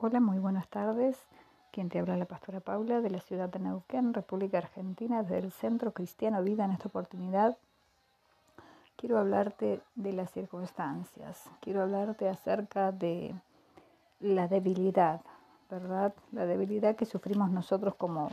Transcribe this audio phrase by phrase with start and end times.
[0.00, 1.18] Hola, muy buenas tardes.
[1.72, 5.50] Quien te habla la pastora Paula de la ciudad de Neuquén, República Argentina, desde el
[5.50, 7.58] Centro Cristiano Vida en esta oportunidad.
[8.94, 13.34] Quiero hablarte de las circunstancias, quiero hablarte acerca de
[14.20, 15.20] la debilidad,
[15.68, 16.14] ¿verdad?
[16.30, 18.28] La debilidad que sufrimos nosotros como,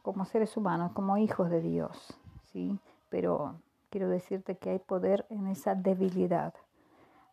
[0.00, 2.18] como seres humanos, como hijos de Dios,
[2.50, 2.78] ¿sí?
[3.10, 3.56] Pero
[3.90, 6.54] quiero decirte que hay poder en esa debilidad.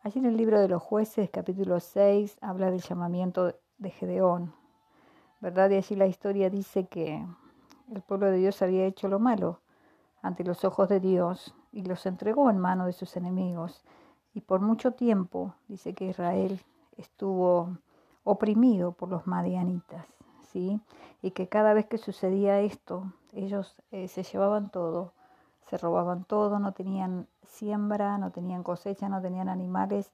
[0.06, 4.54] Allí en el libro de los jueces, capítulo 6, habla del llamamiento de Gedeón,
[5.42, 5.72] ¿verdad?
[5.72, 7.26] Y allí la historia dice que
[7.92, 9.62] el pueblo de Dios había hecho lo malo
[10.22, 13.84] ante los ojos de Dios y los entregó en manos de sus enemigos.
[14.36, 16.62] Y por mucho tiempo dice que Israel
[16.98, 17.76] estuvo
[18.24, 20.06] oprimido por los madianitas,
[20.52, 20.80] ¿sí?
[21.24, 25.14] Y que cada vez que sucedía esto, ellos eh, se llevaban todo
[25.76, 30.10] se robaban todo, no tenían siembra, no tenían cosecha, no tenían animales,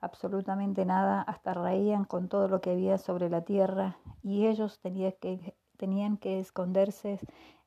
[0.00, 6.16] absolutamente nada, hasta reían con todo lo que había sobre la tierra y ellos tenían
[6.16, 7.20] que, esconderse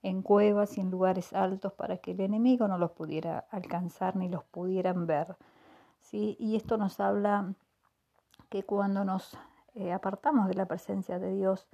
[0.04, 4.28] en cuevas y en lugares altos para que el enemigo no los pudiera alcanzar ni
[4.28, 5.38] los pudieran ver.
[6.02, 6.36] ¿sí?
[6.40, 7.54] Y esto nos habla
[8.50, 9.38] que cuando nos
[9.74, 11.66] eh, apartamos de la presencia de Dios,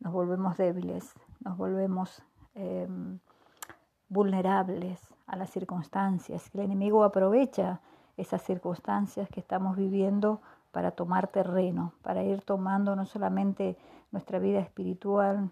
[0.00, 2.22] nos volvemos débiles, nos volvemos
[2.54, 3.18] em,
[4.08, 6.50] vulnerables a las circunstancias.
[6.54, 7.80] El enemigo aprovecha
[8.16, 10.40] esas circunstancias que estamos viviendo
[10.72, 13.78] para tomar terreno, para ir tomando no solamente
[14.10, 15.50] nuestra vida espiritual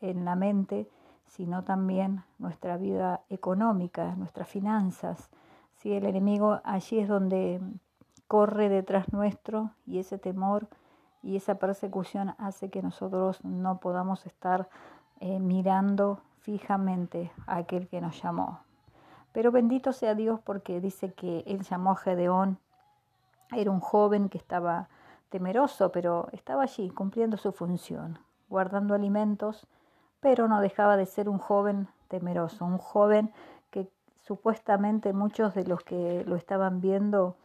[0.00, 0.88] en la mente,
[1.26, 5.30] sino también nuestra vida económica, nuestras finanzas.
[5.76, 7.60] Si el enemigo allí es donde
[8.26, 10.68] corre detrás nuestro y ese temor
[11.22, 14.68] y esa persecución hace que nosotros no podamos estar
[15.20, 18.60] eh, mirando fijamente a aquel que nos llamó.
[19.32, 22.58] Pero bendito sea Dios porque dice que él llamó a Gedeón,
[23.52, 24.88] era un joven que estaba
[25.28, 29.66] temeroso, pero estaba allí cumpliendo su función, guardando alimentos,
[30.20, 33.32] pero no dejaba de ser un joven temeroso, un joven
[33.70, 33.88] que
[34.20, 37.36] supuestamente muchos de los que lo estaban viendo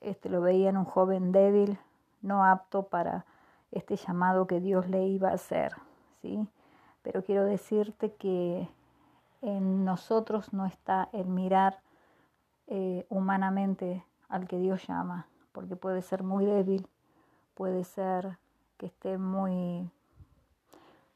[0.00, 1.78] este, lo veían un joven débil,
[2.22, 3.24] no apto para
[3.70, 5.72] este llamado que Dios le iba a hacer,
[6.22, 6.48] ¿sí?
[7.02, 8.68] pero quiero decirte que
[9.40, 11.80] en nosotros no está el mirar
[12.66, 16.86] eh, humanamente al que Dios llama, porque puede ser muy débil,
[17.54, 18.38] puede ser
[18.76, 19.90] que esté muy,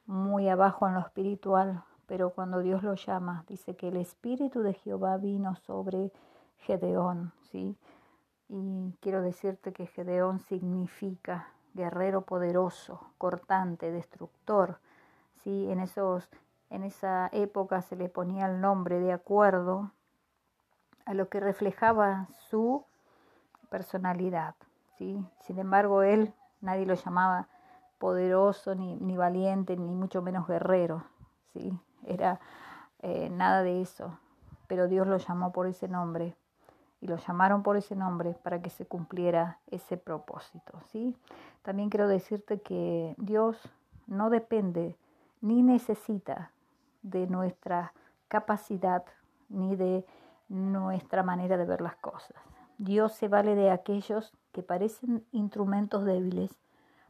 [0.07, 4.75] muy abajo en lo espiritual, pero cuando Dios lo llama, dice que el Espíritu de
[4.75, 6.13] Jehová vino sobre
[6.59, 7.77] Gedeón, ¿sí?
[8.49, 14.79] Y quiero decirte que Gedeón significa guerrero poderoso, cortante, destructor,
[15.43, 15.71] ¿sí?
[15.71, 16.29] En, esos,
[16.73, 19.93] en esa época se le ponía el nombre de acuerdo
[21.05, 22.83] a lo que reflejaba su
[23.69, 24.55] personalidad.
[24.97, 25.23] ¿sí?
[25.41, 27.47] Sin embargo, él nadie lo llamaba
[27.99, 31.05] poderoso, ni, ni valiente, ni mucho menos guerrero.
[31.53, 31.79] ¿sí?
[32.07, 32.41] Era
[33.01, 34.19] eh, nada de eso.
[34.67, 36.35] Pero Dios lo llamó por ese nombre
[37.03, 40.81] y lo llamaron por ese nombre para que se cumpliera ese propósito.
[40.91, 41.15] ¿sí?
[41.61, 43.59] También quiero decirte que Dios
[44.07, 44.97] no depende
[45.43, 46.51] ni necesita
[47.03, 47.93] de nuestra
[48.29, 49.05] capacidad
[49.49, 50.07] ni de
[50.49, 52.37] nuestra manera de ver las cosas.
[52.79, 56.51] Dios se vale de aquellos que parecen instrumentos débiles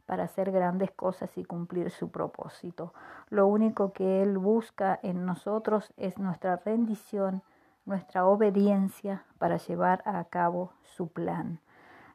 [0.05, 2.93] para hacer grandes cosas y cumplir su propósito.
[3.29, 7.41] Lo único que Él busca en nosotros es nuestra rendición,
[7.85, 11.59] nuestra obediencia para llevar a cabo su plan.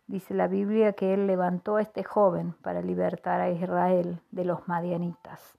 [0.06, 4.66] Dice la Biblia que Él levantó a este joven para libertar a Israel de los
[4.68, 5.58] madianitas.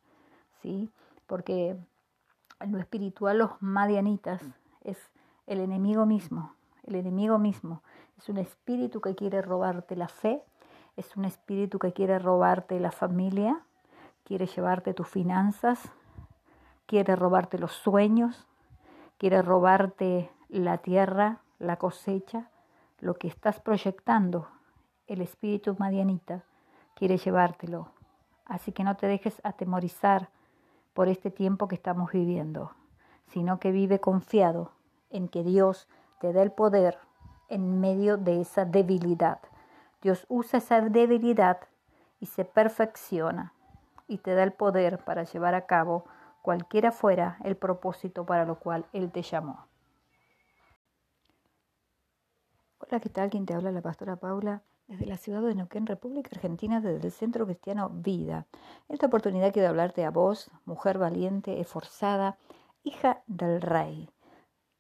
[0.62, 0.90] ¿sí?
[1.28, 1.78] Porque
[2.60, 4.42] en lo espiritual los madianitas
[4.84, 4.98] es
[5.48, 6.54] el enemigo mismo,
[6.84, 7.82] el enemigo mismo.
[8.18, 10.44] Es un espíritu que quiere robarte la fe,
[10.98, 13.62] es un espíritu que quiere robarte la familia,
[14.24, 15.92] quiere llevarte tus finanzas,
[16.86, 18.48] quiere robarte los sueños,
[19.18, 22.50] quiere robarte la tierra, la cosecha,
[23.00, 24.48] lo que estás proyectando.
[25.08, 26.44] El espíritu madianita
[26.96, 27.90] quiere llevártelo.
[28.46, 30.30] Así que no te dejes atemorizar
[30.94, 32.72] por este tiempo que estamos viviendo,
[33.28, 34.72] sino que vive confiado
[35.10, 35.88] en que Dios
[36.20, 36.98] te da el poder
[37.48, 39.40] en medio de esa debilidad.
[40.02, 41.60] Dios usa esa debilidad
[42.20, 43.54] y se perfecciona
[44.08, 46.06] y te da el poder para llevar a cabo
[46.42, 49.68] cualquiera fuera el propósito para lo cual Él te llamó.
[52.80, 53.30] Hola, ¿qué tal?
[53.30, 57.14] Quien te habla la pastora Paula desde la ciudad de Neuquén, República Argentina, desde el
[57.14, 58.48] Centro Cristiano Vida.
[58.90, 62.38] Esta oportunidad quiero hablarte a vos, mujer valiente, esforzada,
[62.84, 64.10] hija del Rey.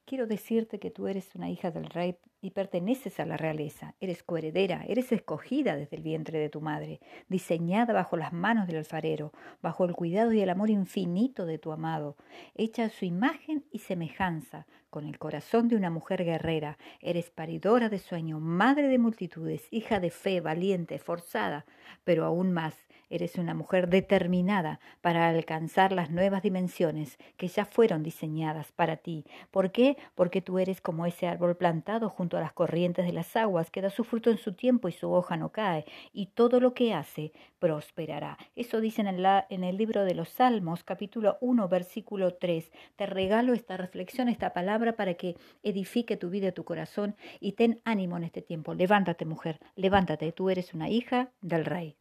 [0.05, 4.23] Quiero decirte que tú eres una hija del Rey y perteneces a la realeza, eres
[4.23, 9.31] coheredera, eres escogida desde el vientre de tu madre, diseñada bajo las manos del alfarero,
[9.61, 12.15] bajo el cuidado y el amor infinito de tu amado,
[12.55, 17.89] hecha a su imagen y semejanza, con el corazón de una mujer guerrera, eres paridora
[17.89, 21.65] de sueño, madre de multitudes, hija de fe, valiente, forzada,
[22.03, 22.75] pero aún más,
[23.09, 29.25] eres una mujer determinada para alcanzar las nuevas dimensiones que ya fueron diseñadas para ti.
[29.51, 29.97] ¿Por qué?
[30.15, 33.81] Porque tú eres como ese árbol plantado junto a las corrientes de las aguas, que
[33.81, 36.93] da su fruto en su tiempo y su hoja no cae, y todo lo que
[36.93, 38.37] hace prosperará.
[38.55, 42.71] Eso dicen en, en el libro de los Salmos, capítulo 1, versículo 3.
[42.95, 47.81] Te regalo esta reflexión, esta palabra, para que edifique tu vida tu corazón y ten
[47.83, 48.73] ánimo en este tiempo.
[48.73, 51.98] Levántate, mujer, levántate, tú eres una hija del Rey.